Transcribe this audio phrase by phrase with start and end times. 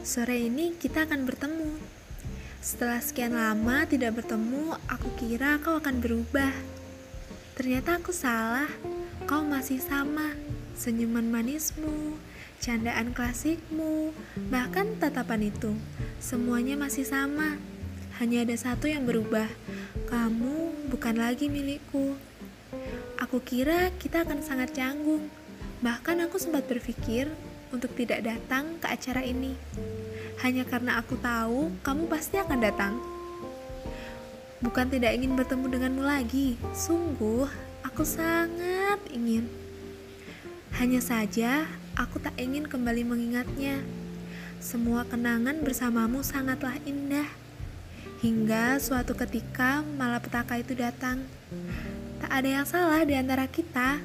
[0.00, 1.76] Sore ini kita akan bertemu.
[2.64, 6.56] Setelah sekian lama tidak bertemu, aku kira kau akan berubah.
[7.52, 8.72] Ternyata aku salah.
[9.28, 10.32] Kau masih sama.
[10.72, 12.16] Senyuman manismu,
[12.64, 14.16] candaan klasikmu,
[14.48, 15.76] bahkan tatapan itu.
[16.16, 17.60] Semuanya masih sama.
[18.16, 19.52] Hanya ada satu yang berubah.
[20.08, 22.16] Kamu bukan lagi milikku.
[23.20, 25.28] Aku kira kita akan sangat canggung.
[25.84, 27.28] Bahkan aku sempat berpikir
[27.70, 29.54] untuk tidak datang ke acara ini.
[30.42, 32.94] Hanya karena aku tahu kamu pasti akan datang.
[34.60, 37.48] Bukan tidak ingin bertemu denganmu lagi, sungguh
[37.80, 39.48] aku sangat ingin.
[40.76, 41.64] Hanya saja
[41.96, 43.80] aku tak ingin kembali mengingatnya.
[44.60, 47.28] Semua kenangan bersamamu sangatlah indah.
[48.20, 51.24] Hingga suatu ketika malapetaka itu datang.
[52.20, 53.96] Tak ada yang salah di antara kita,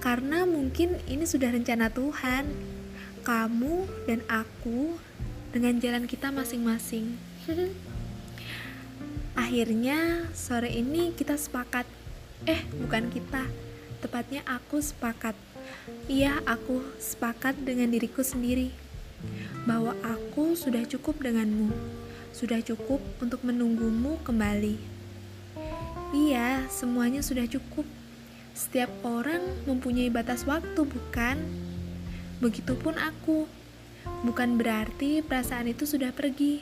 [0.00, 2.48] karena mungkin ini sudah rencana Tuhan
[3.24, 5.00] kamu dan aku
[5.48, 7.16] dengan jalan kita masing-masing.
[9.34, 11.88] Akhirnya sore ini kita sepakat.
[12.44, 13.48] Eh, bukan kita.
[14.04, 15.32] Tepatnya aku sepakat.
[16.04, 18.68] Iya, aku sepakat dengan diriku sendiri
[19.64, 21.72] bahwa aku sudah cukup denganmu.
[22.36, 24.76] Sudah cukup untuk menunggumu kembali.
[26.12, 27.88] Iya, semuanya sudah cukup.
[28.54, 31.40] Setiap orang mempunyai batas waktu, bukan?
[32.44, 33.48] Begitupun aku.
[34.20, 36.60] Bukan berarti perasaan itu sudah pergi.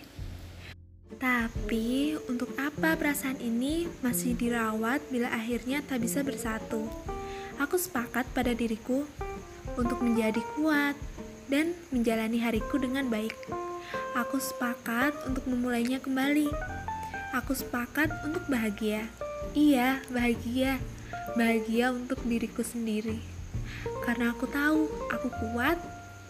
[1.18, 6.86] Tapi, untuk apa perasaan ini masih dirawat bila akhirnya tak bisa bersatu?
[7.58, 9.02] Aku sepakat pada diriku
[9.74, 10.94] untuk menjadi kuat
[11.50, 13.34] dan menjalani hariku dengan baik.
[14.14, 16.46] Aku sepakat untuk memulainya kembali.
[17.34, 19.10] Aku sepakat untuk bahagia.
[19.50, 20.78] Iya, bahagia.
[21.34, 23.41] Bahagia untuk diriku sendiri
[24.02, 25.78] karena aku tahu aku kuat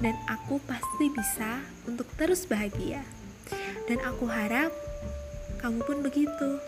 [0.03, 3.03] dan aku pasti bisa untuk terus bahagia.
[3.87, 4.73] Dan aku harap
[5.63, 6.59] kamu pun begitu.